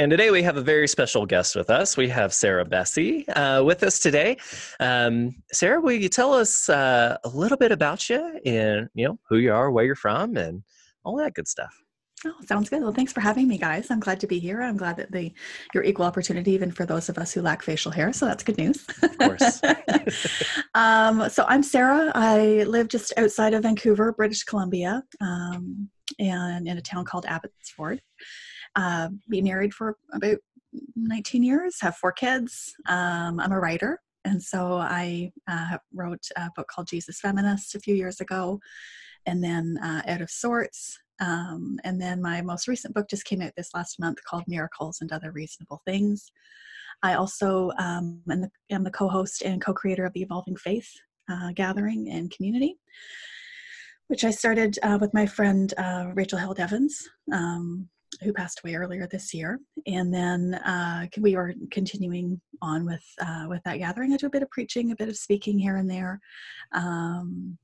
[0.00, 1.96] And today we have a very special guest with us.
[1.96, 4.36] We have Sarah Bessey uh, with us today.
[4.78, 9.18] Um, Sarah, will you tell us uh, a little bit about you and you know
[9.28, 10.62] who you are, where you're from, and
[11.02, 11.74] all that good stuff?
[12.24, 12.80] Oh, sounds good.
[12.80, 13.90] Well, thanks for having me, guys.
[13.90, 14.62] I'm glad to be here.
[14.62, 15.32] I'm glad that the
[15.74, 18.12] your equal opportunity, even for those of us who lack facial hair.
[18.12, 18.86] So that's good news.
[19.02, 19.60] Of course.
[20.76, 22.12] um, so I'm Sarah.
[22.14, 25.88] I live just outside of Vancouver, British Columbia, um,
[26.20, 28.00] and in a town called Abbotsford
[28.76, 30.38] uh, be married for about
[30.96, 32.74] 19 years, have four kids.
[32.86, 37.80] Um, I'm a writer, and so I uh, wrote a book called Jesus Feminist a
[37.80, 38.60] few years ago,
[39.26, 40.98] and then uh, Out of Sorts.
[41.20, 44.98] Um, and then my most recent book just came out this last month called Miracles
[45.00, 46.30] and Other Reasonable Things.
[47.02, 50.56] I also um, am, the, am the co host and co creator of the Evolving
[50.56, 50.88] Faith
[51.28, 52.76] uh, Gathering and Community
[54.08, 57.08] which I started uh, with my friend uh, Rachel Held Evans.
[57.32, 57.88] Um,
[58.22, 59.60] who passed away earlier this year.
[59.86, 64.12] And then uh, we are continuing on with uh, with that gathering.
[64.12, 66.20] I do a bit of preaching, a bit of speaking here and there.
[66.72, 67.58] Um,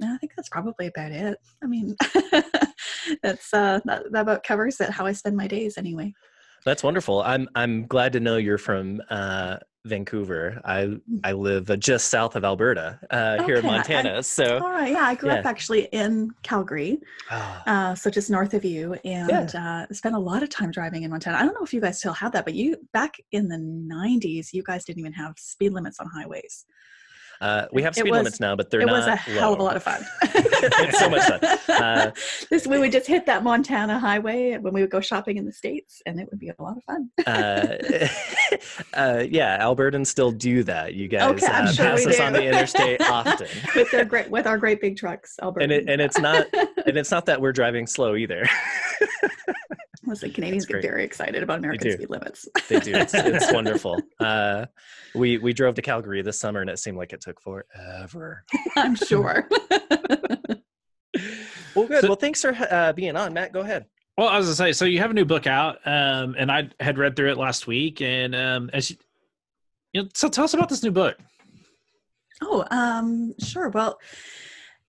[0.00, 1.38] and I think that's probably about it.
[1.62, 1.94] I mean,
[3.22, 4.90] that's uh, that, that about covers it.
[4.90, 6.14] How I spend my days, anyway.
[6.64, 7.22] That's wonderful.
[7.22, 10.60] I'm I'm glad to know you're from uh, Vancouver.
[10.64, 11.00] I mm.
[11.24, 13.46] I live uh, just south of Alberta uh, okay.
[13.46, 14.18] here in Montana.
[14.18, 15.38] I, so all right, yeah, I grew yeah.
[15.38, 16.98] up actually in Calgary,
[17.30, 17.62] oh.
[17.66, 19.86] uh, so just north of you, and yeah.
[19.90, 21.38] uh, spent a lot of time driving in Montana.
[21.38, 24.52] I don't know if you guys still have that, but you back in the '90s,
[24.52, 26.66] you guys didn't even have speed limits on highways.
[27.40, 28.92] Uh, we have speed was, limits now, but they're it not.
[28.92, 30.04] was a hell of a lot of fun.
[30.22, 31.58] it's so much fun.
[31.68, 32.10] Uh,
[32.50, 35.52] this we would just hit that Montana highway when we would go shopping in the
[35.52, 37.10] states, and it would be a lot of fun.
[37.26, 38.08] uh,
[38.94, 40.94] uh, yeah, Albertans still do that.
[40.94, 42.22] You guys okay, uh, sure pass us do.
[42.22, 45.64] on the interstate often with their great with our great big trucks, Alberta.
[45.64, 48.46] And, it, and it's not and it's not that we're driving slow either.
[50.10, 52.48] Listen, Canadians get very excited about American speed limits.
[52.68, 52.92] they do.
[52.94, 54.00] It's, it's wonderful.
[54.18, 54.66] Uh,
[55.14, 58.44] we we drove to Calgary this summer, and it seemed like it took forever.
[58.76, 59.48] I'm sure.
[61.74, 62.00] well, good.
[62.00, 63.52] So, well, thanks for uh, being on, Matt.
[63.52, 63.86] Go ahead.
[64.18, 66.68] Well, I was gonna say, so you have a new book out, um, and I
[66.80, 68.96] had read through it last week, and um, as you,
[69.92, 71.16] you know, so tell us about this new book.
[72.42, 73.68] Oh, um, sure.
[73.68, 73.98] Well,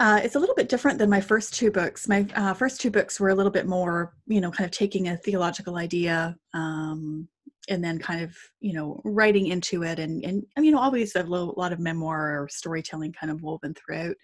[0.01, 2.09] uh, it's a little bit different than my first two books.
[2.09, 5.09] My uh, first two books were a little bit more, you know, kind of taking
[5.09, 7.29] a theological idea um,
[7.71, 11.23] and then kind of, you know, writing into it, and and you know, always a
[11.23, 14.17] lot of memoir or storytelling kind of woven throughout.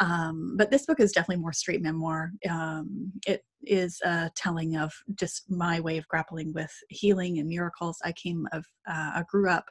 [0.00, 2.32] Um, but this book is definitely more straight memoir.
[2.50, 7.98] Um, it is a telling of just my way of grappling with healing and miracles.
[8.04, 9.66] I came of, uh, I grew up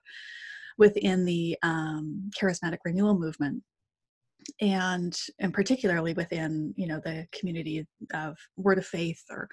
[0.78, 3.62] within the um, charismatic renewal movement
[4.62, 9.48] and and particularly within you know the community of word of faith or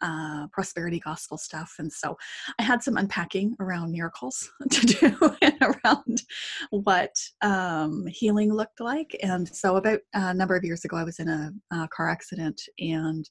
[0.00, 2.16] uh, prosperity gospel stuff and so
[2.58, 6.22] i had some unpacking around miracles to do and around
[6.70, 11.18] what um, healing looked like and so about a number of years ago i was
[11.18, 13.28] in a, a car accident and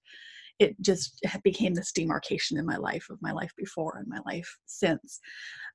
[0.59, 4.57] it just became this demarcation in my life of my life before and my life
[4.65, 5.19] since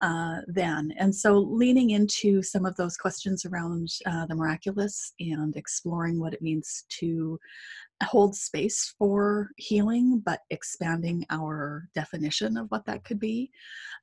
[0.03, 0.93] uh, then.
[0.99, 6.35] And so, leaning into some of those questions around uh, the miraculous and exploring what
[6.35, 7.39] it means to
[8.03, 13.51] hold space for healing, but expanding our definition of what that could be.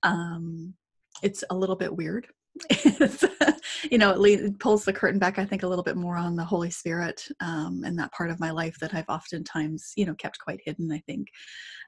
[0.04, 0.74] Um,
[1.22, 2.28] it's a little bit weird
[3.92, 6.36] you know, it, le- pulls the curtain back, I think, a little bit more on
[6.36, 10.16] the Holy Spirit um, and that part of my life that I've oftentimes, you know,
[10.16, 11.28] kept quite hidden, I think,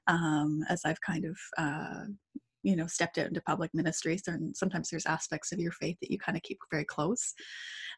[0.08, 2.06] um, as I've kind of, uh,
[2.64, 4.18] you know, stepped out into public ministry.
[4.28, 7.34] And sometimes there's aspects of your faith that you kind of keep very close.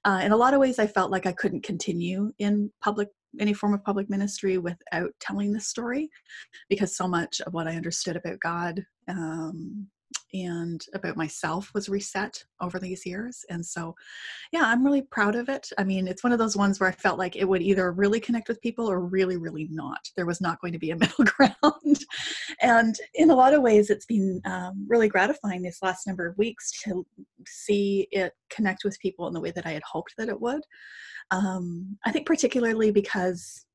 [0.03, 3.09] Uh, in a lot of ways, I felt like I couldn't continue in public
[3.39, 6.09] any form of public ministry without telling this story
[6.69, 9.87] because so much of what I understood about God um,
[10.33, 13.45] and about myself was reset over these years.
[13.49, 13.95] And so,
[14.51, 15.69] yeah, I'm really proud of it.
[15.77, 18.19] I mean, it's one of those ones where I felt like it would either really
[18.19, 19.99] connect with people or really, really not.
[20.15, 22.05] There was not going to be a middle ground.
[22.61, 26.37] and in a lot of ways, it's been um, really gratifying this last number of
[26.37, 27.05] weeks to
[27.45, 30.61] see it connect with people in the way that I had hoped that it would.
[31.31, 33.66] Um, I think, particularly because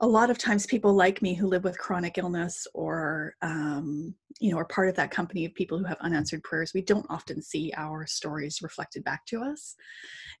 [0.00, 4.50] a lot of times people like me who live with chronic illness or um, you
[4.50, 7.42] know are part of that company of people who have unanswered prayers we don't often
[7.42, 9.74] see our stories reflected back to us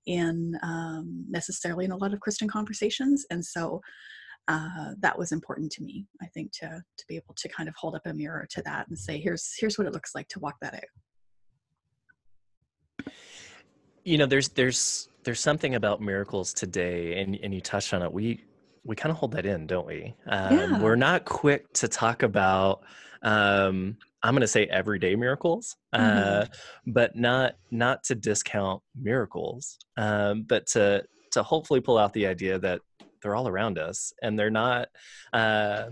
[0.06, 3.26] in um, necessarily in a lot of christian conversations.
[3.30, 3.80] And so
[4.46, 7.74] uh, that was important to me i think to to be able to kind of
[7.74, 10.38] hold up a mirror to that and say here's here's what it looks like to
[10.38, 13.10] walk that out.
[14.04, 18.10] You know there's there's there's something about miracles today and and you touched on it.
[18.10, 18.44] We
[18.84, 20.80] we kind of hold that in don't we um, yeah.
[20.80, 22.82] we're not quick to talk about
[23.22, 26.42] um, i'm going to say everyday miracles mm-hmm.
[26.42, 26.44] uh,
[26.86, 32.58] but not not to discount miracles um, but to to hopefully pull out the idea
[32.58, 32.80] that
[33.22, 34.88] they're all around us and they're not
[35.32, 35.86] uh,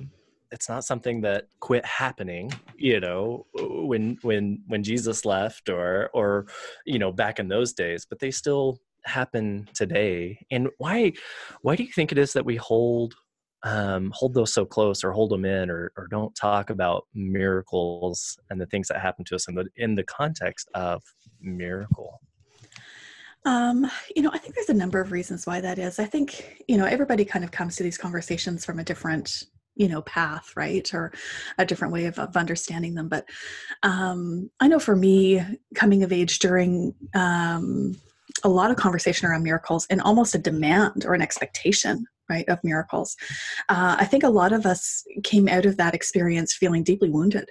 [0.53, 6.47] it's not something that quit happening you know when when when jesus left or or
[6.85, 11.13] you know back in those days but they still happen today and why
[11.63, 13.15] why do you think it is that we hold
[13.63, 18.39] um, hold those so close or hold them in or, or don't talk about miracles
[18.51, 21.03] and the things that happen to us in the in the context of
[21.41, 22.21] miracle
[23.45, 26.01] um, you know, I think there's a number of reasons why that is.
[26.01, 29.45] I think, you know, everybody kind of comes to these conversations from a different
[29.77, 31.13] you know path right or
[31.59, 33.29] a different way of, of understanding them but
[33.83, 35.45] um, i know for me
[35.75, 37.95] coming of age during um,
[38.45, 42.59] a lot of conversation around miracles and almost a demand or an expectation right of
[42.65, 43.17] miracles.
[43.69, 47.49] Uh, i think a lot of us came out of that experience feeling deeply wounded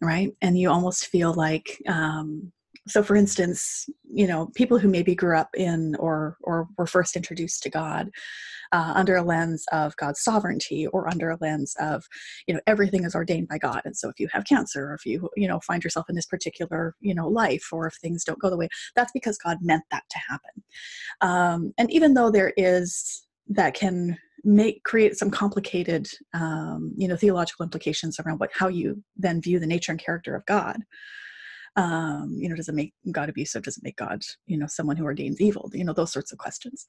[0.00, 0.32] right?
[0.42, 2.52] And you almost feel like um,
[2.88, 7.16] so for instance you know people who maybe grew up in or or were first
[7.16, 8.10] introduced to god
[8.72, 12.04] uh, under a lens of god's sovereignty or under a lens of
[12.46, 13.82] you know everything is ordained by god.
[13.84, 16.26] And so if you have cancer or if you you know find yourself in this
[16.26, 19.84] particular you know life or if things don't go the way that's because god meant
[19.90, 20.62] that to happen.
[21.20, 27.16] Um, and even though there is that can make create some complicated um, you know
[27.16, 30.82] theological implications around what how you then view the nature and character of god
[31.76, 33.62] um, you know does it make god abusive?
[33.62, 35.70] Does it make god you know someone who ordains evil?
[35.72, 36.86] You know those sorts of questions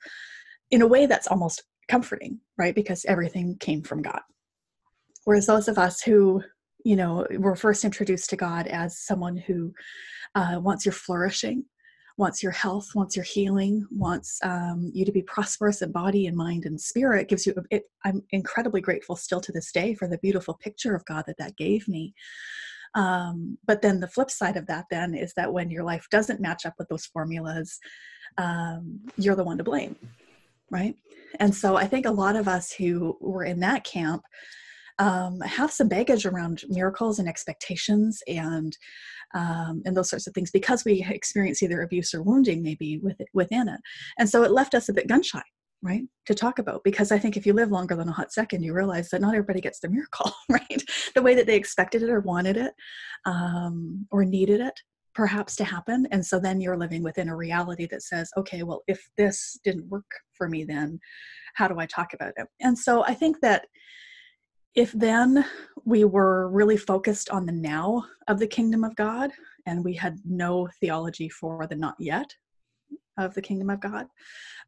[0.72, 2.76] in a way that's almost comforting right?
[2.76, 4.22] Because everything came from god.
[5.26, 6.44] Whereas those of us who
[6.84, 9.74] you know were first introduced to god as someone who
[10.36, 11.66] uh, wants your flourishing
[12.18, 16.38] wants your health wants your healing wants um, you to be prosperous in body and
[16.38, 20.20] mind and spirit gives you it, i'm incredibly grateful still to this day for the
[20.20, 22.14] beautiful picture of god that that gave me.
[22.96, 26.42] Um, but then the flip side of that then is that when your life doesn't
[26.42, 27.80] match up with those formulas,
[28.38, 29.96] um, you're the one to blame,
[30.72, 30.96] right?
[31.40, 34.24] And so I think a lot of us who were in that camp
[35.00, 38.76] um, have some baggage around miracles and expectations and
[39.36, 43.20] um, and those sorts of things because we experience either abuse or wounding maybe with
[43.20, 43.80] it, within it,
[44.18, 45.44] and so it left us a bit gun shy
[45.84, 48.64] right to talk about because i think if you live longer than a hot second
[48.64, 50.84] you realize that not everybody gets the miracle right
[51.14, 52.74] the way that they expected it or wanted it
[53.26, 54.74] um, or needed it
[55.18, 58.84] perhaps to happen and so then you're living within a reality that says okay well
[58.86, 61.00] if this didn't work for me then
[61.56, 62.48] how do i talk about it?
[62.62, 63.66] And so i think that
[64.76, 65.44] if then
[65.86, 69.32] we were really focused on the now of the kingdom of god
[69.66, 72.32] and we had no theology for the not yet
[73.18, 74.08] of the kingdom of God.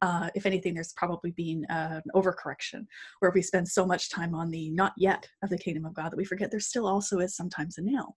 [0.01, 2.85] Uh, if anything, there's probably been uh, an overcorrection
[3.19, 6.11] where we spend so much time on the not yet of the kingdom of God
[6.11, 8.15] that we forget there still also is sometimes a now.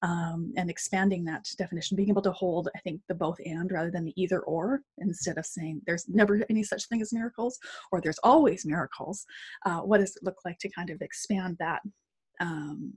[0.00, 3.90] Um, and expanding that definition, being able to hold, I think, the both and rather
[3.90, 7.58] than the either or, instead of saying there's never any such thing as miracles
[7.90, 9.26] or there's always miracles.
[9.66, 11.82] Uh, what does it look like to kind of expand that
[12.38, 12.92] um,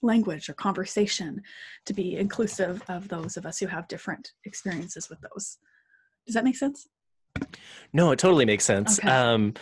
[0.00, 1.42] language or conversation
[1.86, 5.58] to be inclusive of those of us who have different experiences with those?
[6.26, 6.88] Does that make sense?
[7.92, 8.98] No, it totally makes sense.
[8.98, 9.08] Okay.
[9.08, 9.54] Um,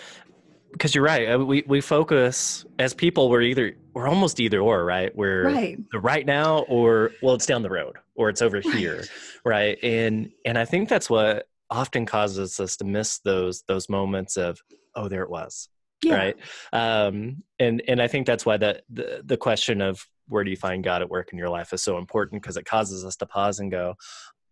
[0.73, 1.31] because you're right.
[1.31, 3.29] Uh, we we focus as people.
[3.29, 5.15] We're either we're almost either or, right?
[5.15, 5.79] We're right.
[5.93, 8.75] the right now, or well, it's down the road, or it's over right.
[8.75, 9.05] here,
[9.45, 9.79] right?
[9.83, 14.61] And and I think that's what often causes us to miss those those moments of
[14.95, 15.69] oh, there it was,
[16.03, 16.17] yeah.
[16.17, 16.37] right?
[16.73, 20.57] Um, and and I think that's why that the the question of where do you
[20.57, 23.27] find God at work in your life is so important because it causes us to
[23.27, 23.95] pause and go,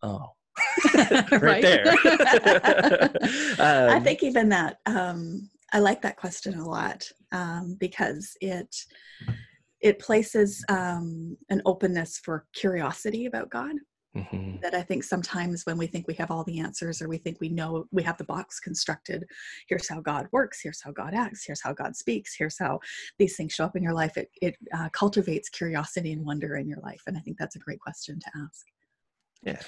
[0.02, 0.32] oh,
[1.40, 1.88] right, there.
[3.58, 8.74] um, I think even that, um, I like that question a lot um, because it
[9.80, 13.72] it places um, an openness for curiosity about God.
[14.16, 14.56] Mm-hmm.
[14.60, 17.40] That I think sometimes when we think we have all the answers or we think
[17.40, 19.24] we know we have the box constructed,
[19.68, 22.80] here's how God works, here's how God acts, here's how God speaks, here's how
[23.20, 24.16] these things show up in your life.
[24.16, 27.02] It, it uh, cultivates curiosity and wonder in your life.
[27.06, 28.66] And I think that's a great question to ask.
[29.42, 29.60] Yeah.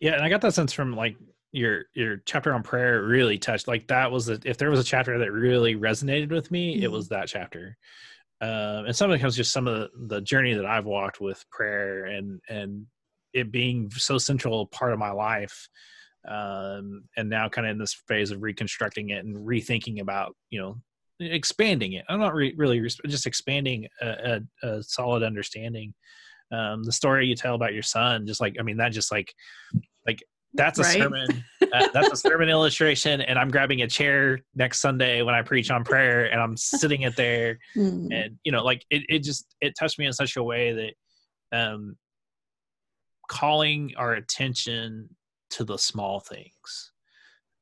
[0.00, 1.16] Yeah, and I got that sense from like
[1.52, 4.84] your your chapter on prayer really touched like that was a, if there was a
[4.84, 6.84] chapter that really resonated with me mm-hmm.
[6.84, 7.76] it was that chapter
[8.40, 11.20] um, and some of it comes just some of the, the journey that i've walked
[11.20, 12.86] with prayer and and
[13.34, 15.68] it being so central part of my life
[16.28, 20.58] um, and now kind of in this phase of reconstructing it and rethinking about you
[20.58, 20.80] know
[21.20, 25.92] expanding it i'm not re- really just expanding a, a, a solid understanding
[26.52, 29.34] um, the story you tell about your son just like i mean that just like
[30.06, 30.22] like
[30.54, 30.98] that's a right?
[30.98, 35.42] sermon uh, that's a sermon illustration and i'm grabbing a chair next sunday when i
[35.42, 38.08] preach on prayer and i'm sitting it there mm.
[38.12, 40.72] and you know like it, it just it touched me in such a way
[41.52, 41.96] that um
[43.28, 45.08] calling our attention
[45.48, 46.92] to the small things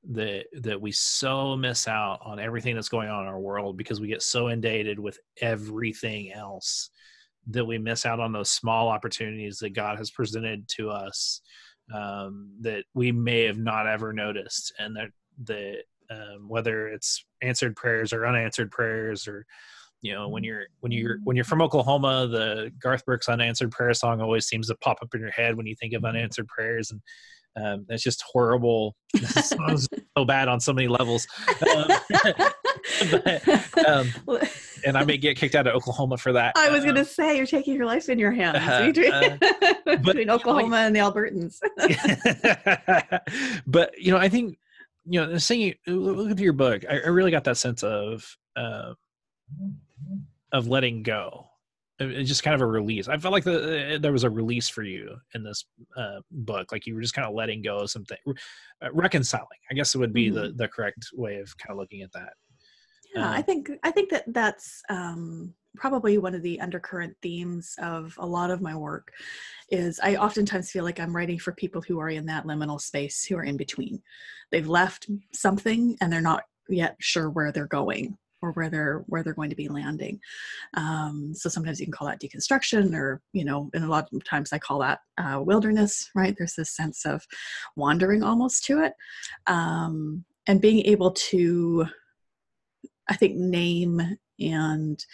[0.09, 4.01] that that we so miss out on everything that's going on in our world because
[4.01, 6.91] we get so inundated with everything else
[7.49, 11.41] that we miss out on those small opportunities that God has presented to us
[11.93, 15.77] um, that we may have not ever noticed, and that
[16.11, 19.47] um, whether it's answered prayers or unanswered prayers, or
[20.03, 23.95] you know when you're when you're when you're from Oklahoma, the Garth Brooks unanswered prayer
[23.95, 26.91] song always seems to pop up in your head when you think of unanswered prayers,
[26.91, 27.01] and
[27.57, 28.95] um, that's just horrible.
[29.17, 31.27] so bad on so many levels.
[31.69, 31.89] Um,
[33.11, 34.09] but, um,
[34.85, 36.55] and I may get kicked out of Oklahoma for that.
[36.57, 39.39] I was going to say you're taking your life in your hands uh, between, uh,
[39.85, 41.61] but, between Oklahoma and the Albertans.
[43.67, 44.59] but you know, I think
[45.05, 45.75] you know, singing.
[45.87, 46.85] Look at your book.
[46.89, 48.95] I, I really got that sense of uh,
[50.53, 51.51] of letting go
[52.01, 53.09] it's just kind of a release.
[53.09, 55.67] I felt like the, uh, there was a release for you in this
[55.97, 56.73] uh, book.
[56.73, 59.47] Like you were just kind of letting go of something, uh, reconciling.
[59.71, 60.37] I guess it would be mm-hmm.
[60.37, 62.33] the the correct way of kind of looking at that.
[63.15, 67.75] Yeah, um, I think I think that that's um, probably one of the undercurrent themes
[67.81, 69.13] of a lot of my work.
[69.71, 73.25] Is I oftentimes feel like I'm writing for people who are in that liminal space,
[73.25, 74.03] who are in between.
[74.51, 79.23] They've left something and they're not yet sure where they're going or where they're where
[79.23, 80.19] they're going to be landing
[80.75, 84.25] um, so sometimes you can call that deconstruction or you know and a lot of
[84.25, 87.23] times i call that uh, wilderness right there's this sense of
[87.77, 88.93] wandering almost to it
[89.47, 91.87] um, and being able to
[93.11, 94.01] i think name
[94.39, 95.05] and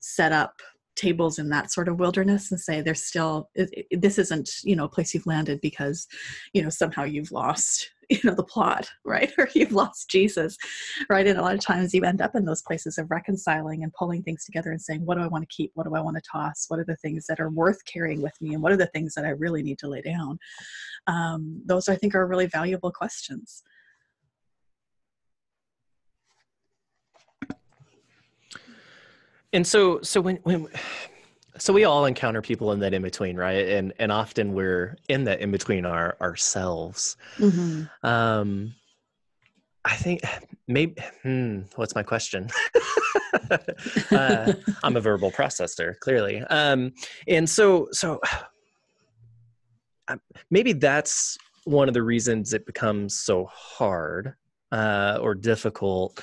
[0.00, 0.60] set up
[0.96, 3.48] tables in that sort of wilderness and say there's still
[3.90, 6.06] this isn't you know a place you've landed because
[6.52, 9.32] you know somehow you've lost you know the plot right?
[9.38, 10.58] Or you've lost jesus
[11.08, 11.26] right?
[11.26, 14.22] And a lot of times you end up in those places of reconciling and pulling
[14.22, 15.70] things together and saying what do i want to keep?
[15.74, 16.66] What do i want to toss?
[16.68, 18.52] What are the things that are worth carrying with me?
[18.52, 20.38] And what are the things that i really need to lay down?
[21.06, 23.62] Um, those i think are really valuable questions
[29.52, 30.66] and so so when when
[31.58, 33.68] so we all encounter people in that in between right?
[33.68, 37.16] And and often we're in that in between our ourselves.
[37.38, 38.06] Mm-hmm.
[38.06, 38.74] um
[39.84, 40.20] i think
[40.68, 42.48] maybe hmm, what's my question?
[44.12, 44.52] Uh,
[44.84, 46.40] i'm a verbal processor clearly.
[46.50, 46.92] Um
[47.26, 48.20] and so so
[50.50, 54.34] maybe that's one of the reasons it becomes so hard
[54.72, 56.22] uh, or difficult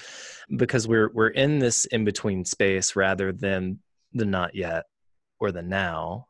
[0.55, 3.79] because we're we're in this in between space rather than
[4.13, 4.85] the not yet
[5.39, 6.27] or the now.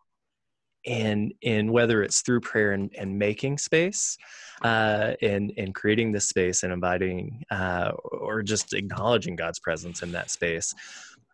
[0.86, 4.18] And and whether it's through prayer and, and making space
[4.62, 10.14] uh, and and creating this space and inviting uh, or just acknowledging god's presence in
[10.14, 10.74] that space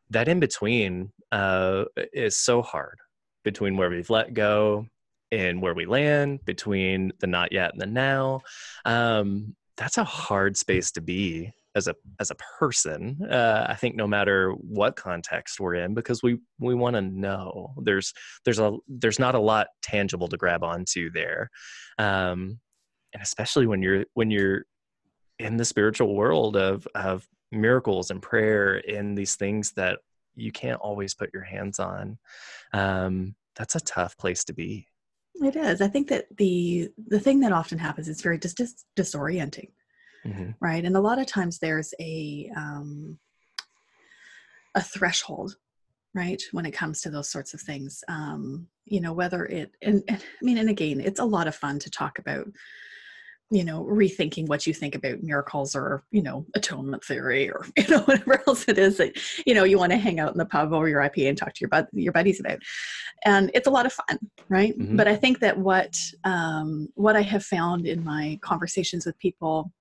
[0.09, 2.99] that in between uh, is so hard
[3.43, 4.85] between where we've let go
[5.31, 8.41] and where we land between the not yet and the now.
[8.85, 13.96] Um, that's a hard space to be as a as a person uh, i think
[13.96, 17.74] no matter what context we're in because we we want to know.
[17.82, 18.13] There's
[18.46, 21.50] there's a there's not a lot tangible to grab onto there.
[21.98, 22.60] Um
[23.13, 24.65] and especially when you're when you're
[25.39, 30.00] in the spiritual world of of miracles and prayer and these things that
[30.36, 32.18] you can't always put your hands on
[32.74, 34.88] um that's a tough place to be.
[35.36, 35.80] It is.
[35.80, 39.70] I think that the the thing that often happens is very dis- dis- disorienting
[40.25, 40.51] mm-hmm.
[40.60, 43.18] right and a lot of times there's a um,
[44.75, 45.56] a threshold
[46.13, 50.03] right when it comes to those sorts of things um, you know whether it and,
[50.08, 52.48] and i mean and again it's a lot of fun to talk about
[53.53, 57.88] you know rethinking what you think about miracles or you know atonement theory or you
[57.88, 59.15] know whatever else it is that
[59.46, 61.53] you know you want to hang out in the pub over your IPA and talk
[61.53, 62.60] to your bud- your buddies about
[63.25, 64.18] and it's a lot of fun
[64.50, 64.96] right mm-hmm.
[64.96, 69.72] but i think that what um, what i have found in my conversations with people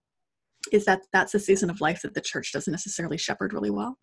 [0.70, 3.98] is that that's a season of life that the church doesn't necessarily shepherd really well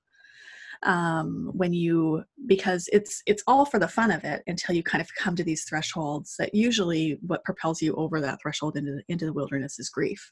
[0.84, 5.02] um, when you because it's it's all for the fun of it until you kind
[5.02, 9.26] of come to these thresholds that usually what propels you over that threshold into into
[9.26, 10.32] the wilderness is grief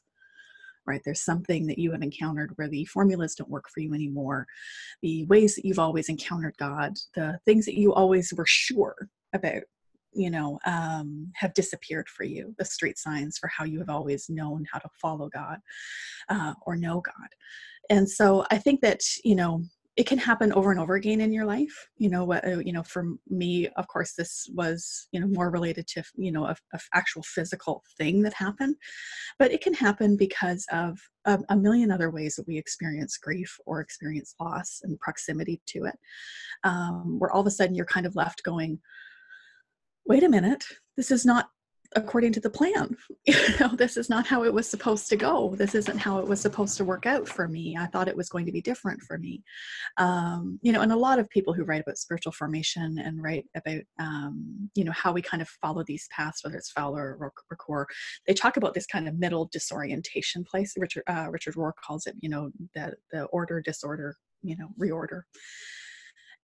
[0.88, 1.02] right?
[1.04, 4.46] There's something that you have encountered where the formulas don't work for you anymore.
[5.02, 8.96] The ways that you've always encountered God, the things that you always were sure
[9.34, 9.62] about,
[10.18, 12.54] you know, um, have disappeared for you.
[12.58, 15.58] The street signs for how you have always known how to follow God
[16.28, 17.28] uh, or know God.
[17.88, 19.62] And so I think that, you know,
[19.98, 22.72] it can happen over and over again in your life you know what uh, you
[22.72, 26.56] know for me of course this was you know more related to you know a,
[26.72, 28.76] a actual physical thing that happened
[29.40, 33.58] but it can happen because of a, a, million other ways that we experience grief
[33.66, 35.98] or experience loss and proximity to it
[36.62, 38.78] um, where all of a sudden you're kind of left going
[40.08, 40.64] wait a minute
[40.96, 41.48] this is not
[41.96, 42.96] according to the plan.
[43.26, 45.54] You know, this is not how it was supposed to go.
[45.54, 47.76] This isn't how it was supposed to work out for me.
[47.78, 49.42] I thought it was going to be different for me.
[49.98, 53.44] Um, you know, and a lot of people who write about spiritual formation and write
[53.54, 57.32] about, um, you know, how we kind of follow these paths, whether it's Fowler or,
[57.58, 57.86] Core,
[58.26, 60.72] they talk about this kind of middle disorientation place.
[60.78, 65.22] Richard uh, Richard Rohr calls it, you know, the the order disorder, you know, reorder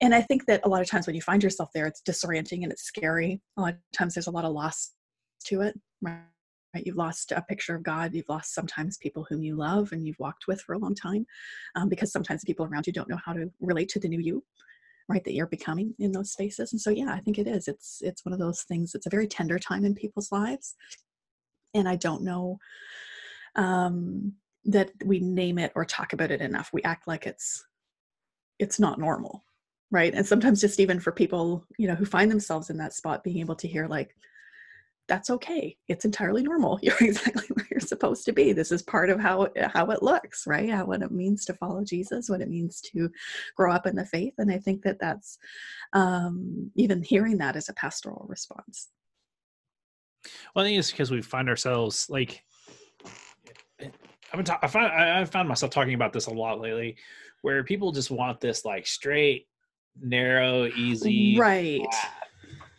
[0.01, 2.63] and i think that a lot of times when you find yourself there it's disorienting
[2.63, 3.41] and it's scary.
[3.57, 4.93] A lot of times there's a lot of loss
[5.47, 6.23] to it right?
[6.85, 10.19] You've lost a picture of god you've lost sometimes people whom you love and you've
[10.19, 11.27] walked with for a long time
[11.77, 14.43] um, because sometimes people around you don't know how to relate to the new you
[15.09, 16.73] right that you're becoming in those spaces.
[16.73, 17.69] And so yeah i think it is.
[17.69, 20.75] It's it's one of those things it's a very tender time in people's lives.
[21.75, 22.59] And i don't know
[23.57, 24.33] um,
[24.65, 26.71] that we name it or talk about it enough.
[26.73, 27.65] We act like it's
[28.59, 29.43] it's not normal
[29.95, 30.13] right?
[30.13, 33.39] And sometimes just even for people you know who find themselves in that spot being
[33.39, 34.15] able to hear like
[35.07, 35.77] that's okay.
[35.87, 36.79] It's entirely normal.
[36.83, 38.53] You're exactly where you're supposed to be.
[38.53, 40.69] This is part of how how it looks right?
[40.69, 43.11] How what it means to follow jesus what it means to
[43.57, 44.35] grow up in the faith.
[44.39, 45.39] And i think that that's
[45.93, 48.89] um, even hearing that as a pastoral response.
[50.55, 52.43] Well i think it's because we find ourselves like
[54.35, 56.97] I've been ta- I find I found myself talking about this a lot lately,
[57.43, 59.47] where people just want this like straight,
[60.01, 61.87] narrow, easy, right?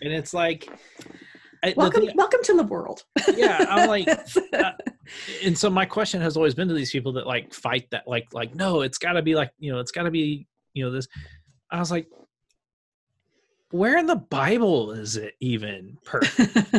[0.02, 0.70] And it's like,
[1.76, 3.04] welcome, thing, welcome to the world.
[3.36, 4.72] yeah, I'm like, uh,
[5.44, 8.28] and so my question has always been to these people that like fight that, like,
[8.34, 10.92] like no, it's got to be like, you know, it's got to be, you know,
[10.92, 11.08] this.
[11.72, 12.08] I was like,
[13.72, 16.74] where in the Bible is it even perfect?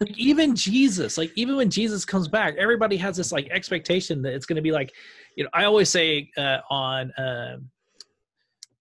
[0.00, 4.34] like, even Jesus, like even when Jesus comes back, everybody has this like expectation that
[4.34, 4.92] it's going to be like,
[5.36, 7.12] you know, I always say uh, on.
[7.16, 7.70] Um,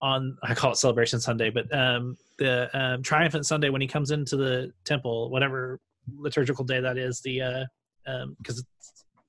[0.04, 4.12] on I call it Celebration Sunday, but um, the um, Triumphant Sunday when he comes
[4.12, 5.80] into the temple, whatever
[6.14, 7.66] liturgical day that is, the
[8.38, 8.66] because uh, um,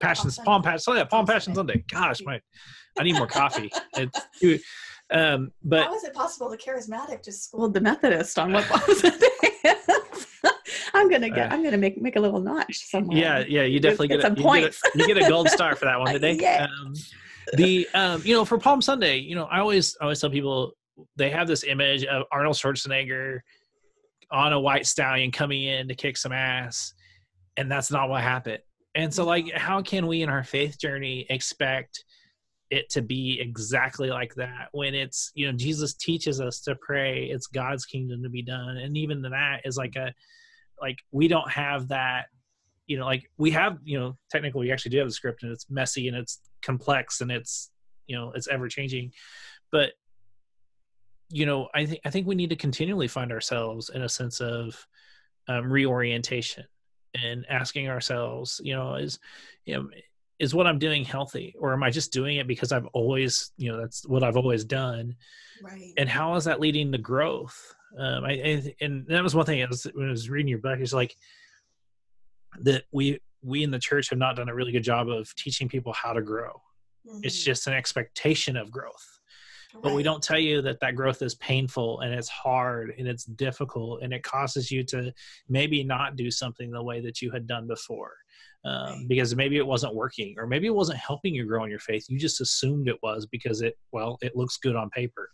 [0.00, 1.84] Passion Palm Passion Sunday, yeah, Palm Passion Sunday.
[1.90, 2.40] Gosh, my
[2.98, 3.70] I need more coffee.
[3.96, 4.64] It's,
[5.10, 9.02] um, but how is it possible the charismatic just schooled the Methodist on what was
[10.94, 11.52] I'm gonna get.
[11.52, 13.16] Uh, I'm gonna make make a little notch somewhere.
[13.16, 13.62] Yeah, yeah.
[13.62, 14.80] You definitely get, get, some a, points.
[14.94, 16.36] You get, a, you get a gold star for that one today.
[16.40, 16.66] yeah.
[16.84, 16.94] Um,
[17.54, 20.72] the um, you know for Palm Sunday, you know I always I always tell people
[21.16, 23.40] they have this image of Arnold Schwarzenegger
[24.30, 26.94] on a white stallion coming in to kick some ass,
[27.56, 28.60] and that's not what happened.
[28.94, 32.04] And so, like, how can we in our faith journey expect
[32.70, 37.24] it to be exactly like that when it's you know Jesus teaches us to pray,
[37.24, 40.12] it's God's kingdom to be done, and even that is like a
[40.80, 42.26] like we don't have that
[42.86, 45.52] you know like we have you know technically we actually do have the script and
[45.52, 47.70] it's messy and it's complex and it's
[48.06, 49.12] you know it's ever changing
[49.70, 49.92] but
[51.30, 54.40] you know i think i think we need to continually find ourselves in a sense
[54.40, 54.86] of
[55.48, 56.64] um, reorientation
[57.22, 59.18] and asking ourselves you know is
[59.64, 59.88] you know
[60.38, 63.70] is what i'm doing healthy or am i just doing it because i've always you
[63.70, 65.14] know that's what i've always done?
[65.62, 65.92] Right.
[65.96, 67.74] And how is that leading to growth?
[67.98, 70.58] Um i, I and that was one thing I was, when i was reading your
[70.58, 71.16] book is like
[72.60, 75.68] that we we in the church have not done a really good job of teaching
[75.68, 76.62] people how to grow.
[77.06, 77.20] Mm-hmm.
[77.22, 79.20] It's just an expectation of growth.
[79.74, 79.82] Right.
[79.82, 83.24] But we don't tell you that that growth is painful and it's hard and it's
[83.24, 85.12] difficult and it causes you to
[85.48, 88.12] maybe not do something the way that you had done before.
[88.66, 89.08] Um, right.
[89.08, 92.06] because maybe it wasn't working or maybe it wasn't helping you grow in your faith
[92.08, 95.28] you just assumed it was because it well it looks good on paper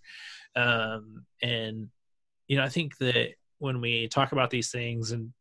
[0.56, 1.86] um, and
[2.48, 5.32] you know i think that when we talk about these things and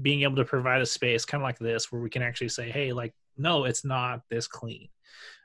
[0.00, 2.70] being able to provide a space kind of like this where we can actually say
[2.70, 4.88] hey like no it's not this clean.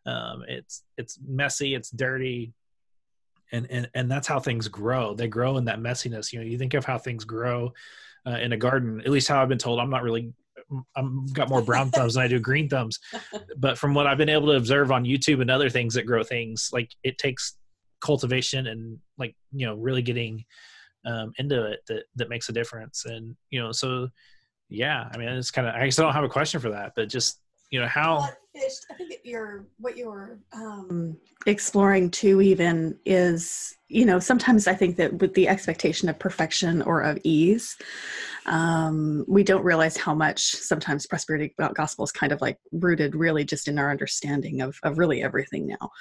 [0.05, 2.53] Um, it's it's messy it's dirty
[3.51, 5.13] and, and and that's how things grow.
[5.13, 6.31] They grow in that messiness.
[6.31, 7.73] You know you think of how things grow
[8.25, 9.79] uh, in a garden at least how i've been told.
[9.79, 10.33] I'm not really
[10.97, 12.99] i'm got more brown thumbs than i do green thumbs.
[13.57, 16.23] But from what i've been able to observe on youtube and other things that grow
[16.23, 17.57] things like it takes
[18.01, 20.43] cultivation and like you know really getting
[21.05, 23.05] um, into it that that makes a difference.
[23.05, 24.09] And you know so
[24.69, 26.93] yeah i mean it's kind of i guess i don't have a question for that
[26.95, 27.39] but just
[27.71, 28.27] you know how
[28.89, 32.41] I think you're what you're um, exploring too.
[32.41, 37.19] Even is you know sometimes I think that with the expectation of perfection or of
[37.23, 37.77] ease,
[38.45, 43.43] um, we don't realize how much sometimes prosperity gospel is kind of like rooted really
[43.43, 45.91] just in our understanding of of really everything now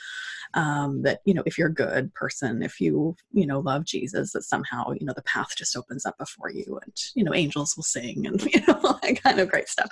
[0.56, 4.32] um, that you know if you're a good person if you you know love jesus
[4.32, 7.76] that somehow you know the path just opens up before you and you know angels
[7.76, 9.90] will sing and you know all that kind of great stuff.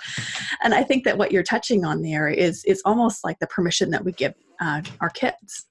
[0.63, 3.91] And i think that what you're touching on there is is almost like the permission
[3.91, 5.67] that we give uh, our kids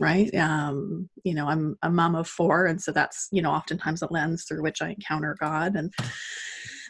[0.00, 0.34] right?
[0.34, 4.12] Um, you know i'm a mom of four and so that's you know oftentimes a
[4.12, 5.76] lens through which i encounter god.
[5.76, 5.94] And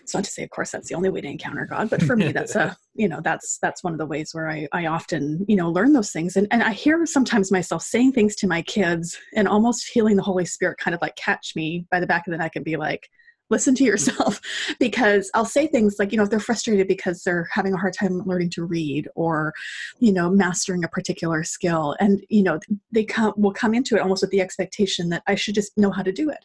[0.05, 2.15] it's not to say of course that's the only way to encounter god but for
[2.15, 5.45] me that's a you know that's that's one of the ways where i i often
[5.49, 8.61] you know learn those things and and i hear sometimes myself saying things to my
[8.63, 12.27] kids and almost feeling the holy spirit kind of like catch me by the back
[12.27, 13.09] of the neck and be like
[13.51, 14.41] listen to yourself
[14.81, 17.93] because I'll say things like, you know, if they're frustrated because they're having a hard
[17.93, 19.53] time learning to read or,
[20.01, 21.95] you know, mastering a particular skill.
[22.01, 22.59] And, you know,
[22.91, 25.91] they come will come into it almost with the expectation that I should just know
[25.91, 26.43] how to do it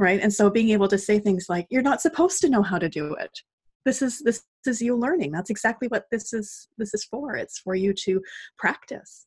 [0.00, 0.20] right?
[0.20, 2.88] And so being able to say things like you're not supposed to know how to
[2.88, 3.30] do it.
[3.84, 5.30] This is this is you learning.
[5.30, 7.36] That's exactly what this is this is for.
[7.36, 8.20] It's for you to
[8.58, 9.26] practice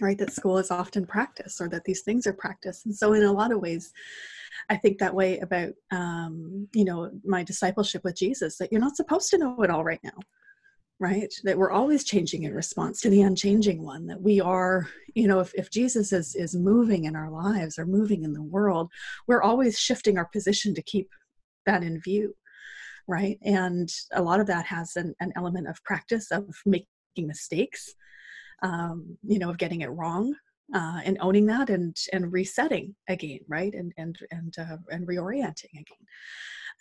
[0.00, 0.18] right?
[0.18, 3.32] That school is often practice or that these things are practice and so in a
[3.32, 3.92] lot of ways
[4.70, 8.96] i think that way about um, you know my discipleship with jesus that you're not
[8.96, 10.18] supposed to know it all right now
[11.00, 11.32] right?
[11.44, 15.40] That we're always changing in response to the unchanging one that we are you know
[15.40, 18.90] if, if jesus is is moving in our lives or moving in the world
[19.26, 21.08] we're always shifting our position to keep
[21.66, 22.34] that in view
[23.08, 23.38] right?
[23.42, 27.94] And a lot of that has an, an element of practice of making mistakes
[28.62, 30.34] um, you know of getting it wrong
[30.74, 33.74] uh, and owning that and and resetting again right?
[33.74, 36.04] And and and uh, and reorienting again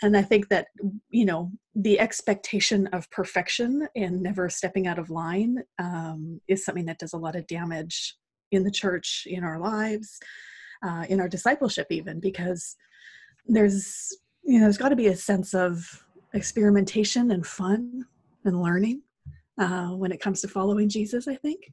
[0.01, 0.67] and i think that
[1.09, 6.85] you know the expectation of perfection and never stepping out of line um, is something
[6.85, 8.15] that does a lot of damage
[8.51, 10.19] in the church in our lives
[10.83, 12.75] uh, in our discipleship even because
[13.45, 18.05] there's you know there's got to be a sense of experimentation and fun
[18.45, 19.01] and learning
[19.59, 21.71] uh, when it comes to following jesus i think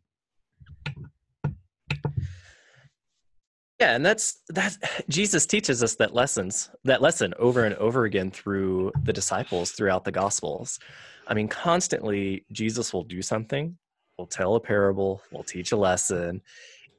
[3.84, 4.76] Yeah, and that's that
[5.10, 10.04] Jesus teaches us that lessons, that lesson over and over again through the disciples throughout
[10.04, 10.78] the gospels.
[11.28, 13.76] I mean, constantly Jesus will do something,
[14.18, 16.40] will tell a parable, will teach a lesson,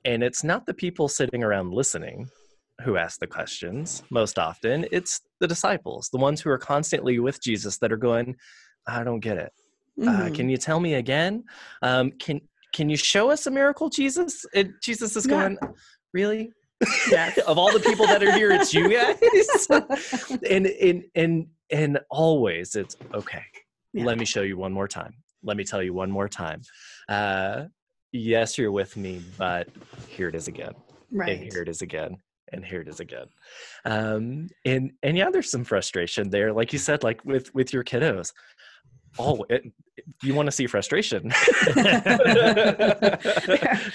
[0.04, 2.30] and it's not the people sitting around listening
[2.82, 7.42] who ask the questions most often, it's the disciples, the ones who are constantly with
[7.42, 8.36] Jesus that are going,
[8.86, 9.52] I don't get it.
[10.00, 10.22] Uh, mm-hmm.
[10.22, 11.46] Uh, can you tell me again?
[11.82, 12.42] Um, can
[12.74, 14.46] can you show us a miracle, Jesus?
[14.54, 15.70] And Jesus is going, yeah.
[16.14, 16.52] really?
[17.10, 17.38] Yes.
[17.48, 19.68] of all the people that are here, it's you guys.
[20.50, 23.44] and and and and always it's okay.
[23.94, 24.06] Yeah.
[24.06, 25.14] Let me show you one more time.
[25.44, 26.62] Let me tell you one more time.
[27.08, 27.66] Uh,
[28.12, 29.70] yes, you're with me, but
[30.08, 30.74] here it is again.
[31.12, 31.40] Right.
[31.40, 32.18] And here it is again.
[32.52, 33.28] And here it is again.
[33.86, 37.84] Um, and and yeah, there's some frustration there, like you said, like with with your
[37.84, 38.32] kiddos
[39.20, 39.64] oh it,
[40.22, 41.32] you want to see frustration.
[41.74, 41.84] There,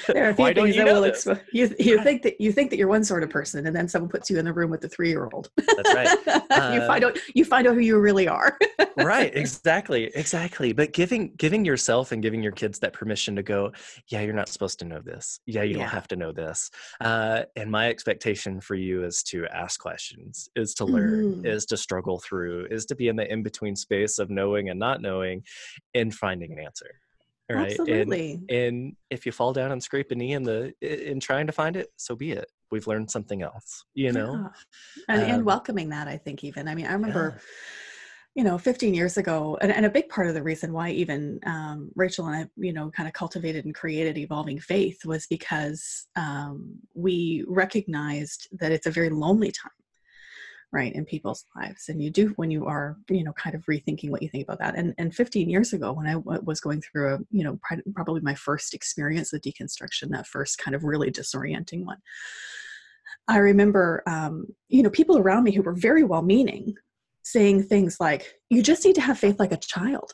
[0.09, 2.71] there, are a few Why things that will expo- you, you think that you think
[2.71, 4.81] that you're one sort of person and then someone puts you in the room with
[4.81, 5.51] the three-year-old.
[5.57, 6.19] That's right.
[6.51, 8.59] Uh, you find out you find out who you really are.
[8.97, 10.73] Right exactly exactly.
[10.73, 13.73] But giving giving yourself and giving your kids that permission to go
[14.09, 15.41] yeah you're not supposed to know this.
[15.47, 15.81] Yeah you yeah.
[15.81, 16.71] don't have to know this.
[17.01, 21.47] Uh, and my expectation for you is to ask questions is to learn mm.
[21.47, 25.01] is to struggle through is to be in the in-between space of knowing and not
[25.01, 25.43] knowing
[25.95, 27.01] and finding an answer
[27.51, 28.33] right Absolutely.
[28.33, 31.53] And, and if you fall down and scrape a knee in the in trying to
[31.53, 35.15] find it so be it we've learned something else you know yeah.
[35.15, 37.43] and, um, and welcoming that i think even i mean i remember yeah.
[38.37, 41.41] you know 15 years ago and, and, a big part of the reason why even
[41.45, 46.07] um, rachel and i you know kind of cultivated and created evolving faith was because
[46.17, 49.73] um, we recognized that it's a very lonely time
[50.73, 54.11] right in people's lives and you do when you are you know kind of rethinking
[54.11, 56.81] what you think about that and and 15 years ago when I w- was going
[56.81, 57.59] through a you know
[57.95, 61.99] probably my first experience of deconstruction that first kind of really disorienting one
[63.29, 66.75] i remember um, you know people around me who were very well meaning
[67.23, 70.13] saying things like you just need to have faith like a child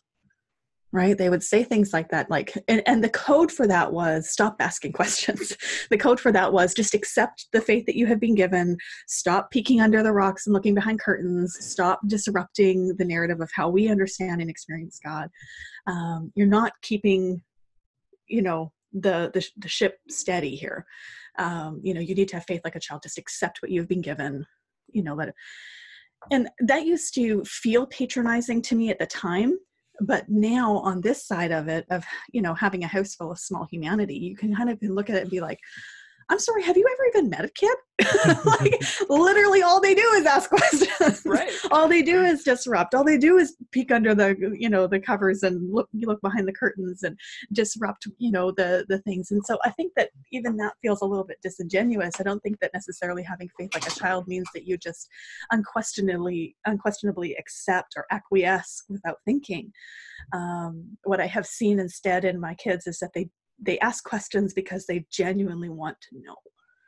[0.92, 1.18] right?
[1.18, 4.56] They would say things like that like and, and the code for that was stop
[4.60, 5.56] asking questions.
[5.88, 8.76] The code for that was just accept the faith that you have been given.
[9.06, 11.56] Stop peeking under the rocks and looking behind curtains.
[11.60, 15.28] Stop disrupting the narrative of how we understand and experience god.
[15.86, 17.42] Um, you're not keeping
[18.28, 20.86] you know the, the, the ship steady here.
[21.38, 23.02] Um, you know you need to have faith like a child.
[23.02, 24.46] Just accept what you've been given.
[24.92, 25.34] You know let it
[26.30, 29.58] and that used to feel patronizing to me at the time
[30.00, 33.38] but now on this side of it of you know having a house full of
[33.38, 35.60] small humanity you can kind of look at it and be like
[36.28, 37.76] I'm sorry, have you ever even met a kid?
[38.44, 38.74] like
[39.08, 41.22] literally all they do is ask questions.
[41.24, 41.50] Right.
[41.70, 42.94] all they do is disrupt.
[42.94, 46.20] All they do is peek under the you know the covers and look you look
[46.20, 47.18] behind the curtains and
[47.52, 49.30] disrupt you know the the things.
[49.30, 52.20] And so I think that even that feels a little bit disingenuous.
[52.20, 55.08] I don't think that necessarily having faith like a child means that you just
[55.52, 59.72] unquestionably unquestionably accept or acquiesce without thinking.
[60.32, 63.28] Um, what I have seen instead in my kids is that they
[63.60, 66.36] they ask questions because they genuinely want to know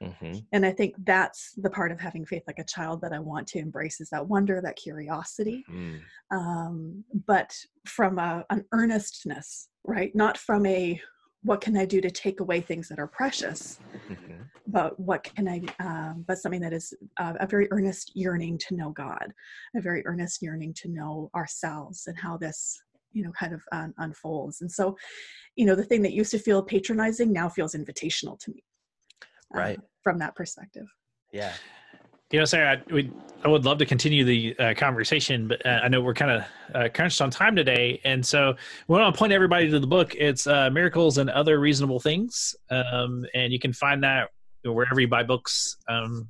[0.02, 0.38] mm-hmm.
[0.52, 3.46] and i think that's the part of having faith like a child that i want
[3.46, 5.98] to embrace is that wonder that curiosity mm.
[6.30, 7.54] um, but
[7.86, 11.00] from a, an earnestness right not from a
[11.42, 13.78] what can i do to take away things that are precious
[14.08, 14.42] mm-hmm.
[14.66, 18.74] but what can i um, but something that is uh, a very earnest yearning to
[18.74, 19.32] know god
[19.76, 22.80] a very earnest yearning to know ourselves and how this
[23.12, 24.60] you know kind of um, unfolds.
[24.60, 24.96] And so
[25.56, 28.64] you know the thing that used to feel patronizing now feels invitational to me
[29.54, 29.80] uh, right.
[30.02, 30.86] from that perspective.
[31.32, 31.52] Yeah.
[32.30, 33.10] You know sarah I, we,
[33.42, 36.44] I would love to continue the uh, conversation but uh, i know we're kind of
[36.74, 38.00] uh, crunched on time today.
[38.04, 38.54] And so
[38.86, 40.14] we want to point everybody to the book.
[40.14, 42.54] It's uh, miracles and other reasonable things.
[42.70, 44.28] Um, and you can find that
[44.64, 46.28] wherever you buy books um,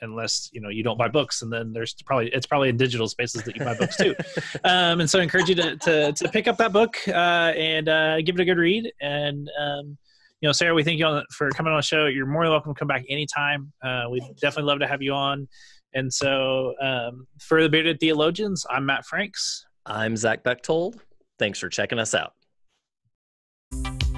[0.00, 3.08] unless you know you don't buy books and then there's probably it's probably in digital
[3.08, 4.14] spaces that you buy books too.
[4.64, 7.88] Um, and so i encourage you to, to, to pick up that book uh, and
[7.88, 8.90] uh, give it a good read.
[9.00, 9.96] And um,
[10.40, 12.06] you know sarah we thank you for coming on the show.
[12.06, 13.72] You're more than welcome to come back anytime.
[13.82, 15.48] Uh, we'd definitely love to have you on.
[15.94, 19.66] And so um, for the bearded theologians i'm matt franks.
[19.86, 21.00] I'm zach bechtold.
[21.38, 22.32] Thanks for checking us out